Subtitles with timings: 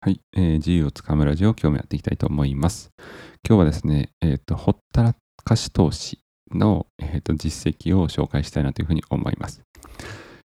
[0.00, 2.92] はい、えー、自由をつかむラジオを今日もやっていきたいと思います。
[3.44, 6.20] 今日はですね、えっ、ー、と、ほったらかし投資
[6.52, 9.60] の、えーと、実績を紹介したいなというふうに思います。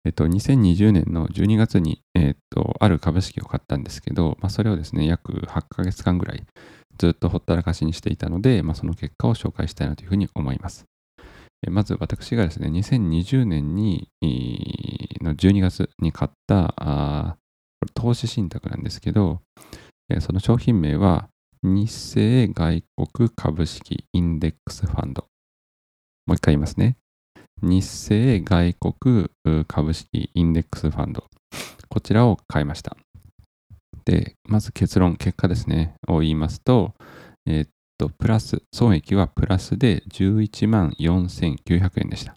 [0.04, 6.44] えっ、ー、と、2020年の12月に、えっ、と、ある株式を買ったんですけど、まあ、それをですね、約8ヶ月間ぐらい
[6.98, 10.84] ずっとほったらかしにしていたので、まあ、その結果を紹介したいなというふうに思います。
[11.68, 14.08] まず私がですね、2020年に、
[15.20, 17.36] の12月に買った
[17.80, 19.40] これ投資信託なんですけど、
[20.20, 21.28] その商品名は
[21.62, 22.84] 日清外
[23.14, 25.26] 国株式インデックスファンド。
[26.26, 26.96] もう一回言いますね。
[27.62, 29.30] 日清外国
[29.66, 31.24] 株式インデックスファンド。
[31.88, 32.96] こちらを買いました。
[34.04, 36.94] で、まず結論、結果ですね、を言いますと、
[37.46, 37.68] えー、っ
[37.98, 42.36] と、プラス、損益はプラスで11万4900円でした。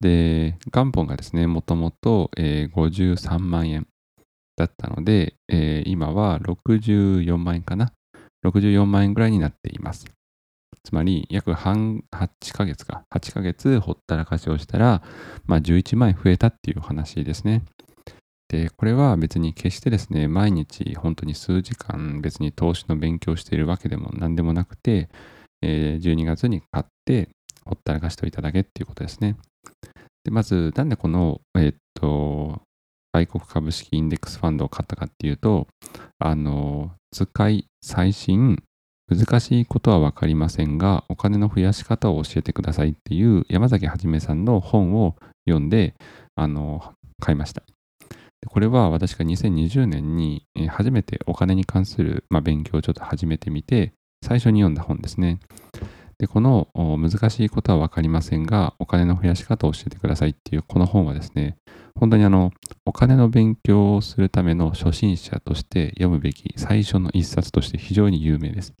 [0.00, 3.86] で、元本がですね、もともと53万円。
[4.62, 7.92] だったので、えー、今は64万円かな。
[8.46, 10.06] 64万円ぐらいになっています。
[10.84, 13.04] つまり、約半、8ヶ月か。
[13.14, 15.02] 8ヶ月ほったらかしをしたら、
[15.46, 17.62] まあ、11万円増えたっていう話ですね。
[18.48, 25.08] で、これは別に決してですね、毎日本当に数時間別に投資の勉強しているわけでも何でもなくて、
[25.62, 27.28] えー、12月に買って
[27.64, 29.36] ほったらかしていただけっていうことですね。
[30.24, 32.62] で、まず、なんでこの、えー、っと、
[33.12, 35.66] 外国株式インデックスファンドを買ったかっていうと、
[36.18, 38.62] あの、使い、最新、
[39.08, 45.94] 難しいことは分かりませんが、お金の増やし方を教えてくださいっていう山崎はじめさんの本を読んで、
[46.34, 47.62] あの、買いました。
[48.46, 53.92] これは私が2020年に初めてお金に関する、まあ、勉強をちょっと始めてみて、
[54.24, 55.38] 最初に読んだ本ですね。
[56.18, 61.56] で、この難しいことは分かりませんが、お金の増やし方を教えてくださいっていうこの本はですね、
[61.94, 62.52] 本当にあの、
[62.84, 68.74] お金の勉強をするための初心者として読むべき最初の一冊として非常に有名です。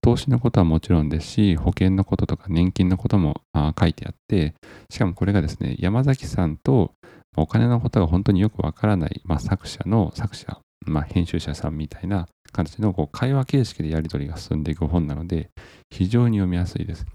[0.00, 3.42] 投資のことはもちろんですし、保険のこととか年金のことも
[3.78, 4.54] 書いてあって、
[4.90, 6.92] しかもこれがですね、山崎さんと
[7.36, 15.50] お金のことが本当によくわからない、まあ、作者の作者、まあ、編集者さんみたいな形のこう会話形式でやり取りが進んでいく本なので、
[15.90, 17.06] 非常に読みやすいです。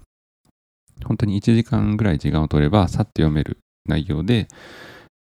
[1.04, 4.48] 本当に1時間ぐらい時間を取れば、さっと読める内容で、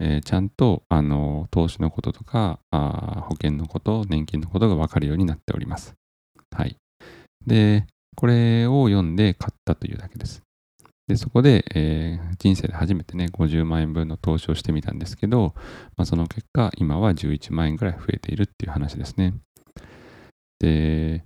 [0.03, 5.93] えー、ちゃんとあの投資のこととかあ保険のこと、年金のことが分かるようになっております。
[6.49, 6.75] はい。
[7.45, 7.85] で、
[8.15, 10.41] これを読んで買ったというだけです。
[11.07, 15.53] で、そこで、えー、人生で初めてね、50万円分の投資をしてみたんですけど、
[15.97, 19.35] まあ、その結果、今は11万円ぐらい増えているっていう話ですね。
[20.59, 21.23] で、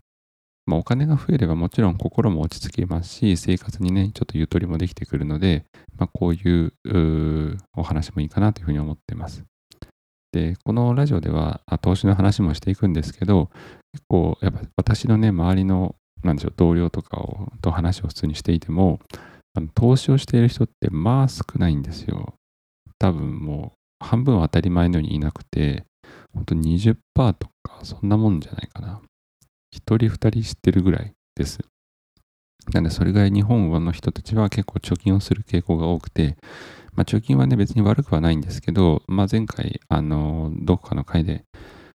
[0.65, 5.65] まあ、お金が増えればもちろん心も落ち着きますし、生活にね、ちょっとゆとりもできてくるので、
[5.97, 9.43] まあ、こういうお話もいいかなというふうに思っています。
[10.31, 13.49] で、このラジオでは投資の話もしていくんですけど、
[13.93, 18.99] 結構やっぱ私のね、周りの、なんでしょう、同僚とかをと話を普通にしていても、
[19.53, 22.33] あの投資をしている人ってまあ少ないんですよ。
[22.99, 25.85] 多分もう半分は当たり前のようにいなくて、
[26.33, 29.01] 本当20%とかそんなもんじゃないかな。
[29.88, 31.59] 1人2人知ってるぐらいです。
[32.73, 36.38] なので、それぐらい日本の人たちは結構貯金をする傾向が多くて、
[36.94, 41.45] まあ、貯金はね、別に悪くはないんですけど、まあ、前回、あの、どこかの回で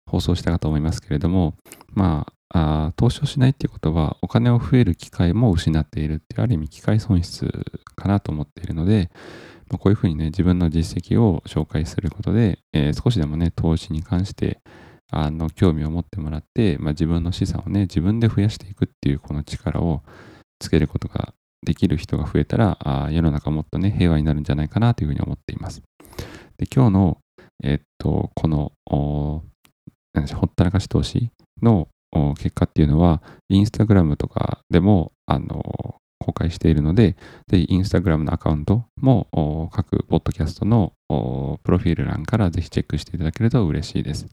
[0.06, 1.54] 放送したかと思いますけれども、
[1.92, 7.48] まあ、あ投資をしないっていうことは、お金を増える機会も失っているっていう、ある意味機会損失
[7.96, 9.10] かなと思っているので、
[9.68, 14.60] まあ、こういうふうにね、自分の実績を紹介することで、えー、少しでもね、投資に関して、
[15.10, 20.02] あの興味を持ってもらって、まあ、自分の資産をね自分で増やしていくっていうこの力を
[20.58, 21.34] つけることが
[21.66, 25.82] できる人が増えたらあ世の中もっとね平和になるんじゃないかなというふうに思っています。
[26.58, 27.18] で今日の、
[27.62, 29.42] えっとこのほ
[30.46, 31.30] ったらかし投資
[31.62, 31.88] の
[32.36, 37.16] 結果っていうのはインスタグラムとかでもあの公開しているので、
[37.48, 40.92] ぜひインスタグラムのアカウントも各ポッドキャストの
[41.62, 44.26] プロフィール欄からぜひチェックしていただけると嬉しいです。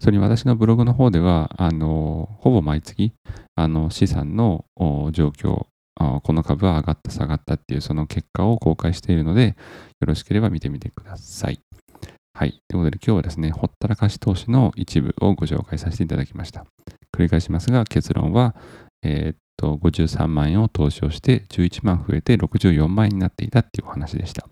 [0.00, 3.12] それに私のブログの方では、あのほぼ毎月
[3.54, 4.64] あの資産の
[5.12, 9.56] 状況、この株は上がった下がったっていうその結果を公開しているので、
[10.00, 11.60] よろしければ見てみてください。
[12.32, 12.60] はい。
[12.68, 16.66] ということで今日はですね、ほったらかし投資の一部をご紹介させていただきました。
[17.14, 18.54] 繰り返しますが、結論は、
[19.02, 24.46] えー、っと53万円を投資をして11万増えて64万円になっていたっていうお話でした。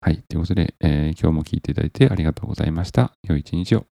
[0.00, 0.22] はい。
[0.28, 3.12] ということで、えー、今日も聞いていただいてありがとうございました。
[3.24, 3.97] 良い一日を。